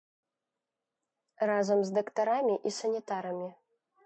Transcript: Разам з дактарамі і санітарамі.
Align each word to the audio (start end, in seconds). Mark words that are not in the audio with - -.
Разам 1.51 1.79
з 1.91 1.95
дактарамі 1.99 2.55
і 2.71 2.73
санітарамі. 2.79 3.49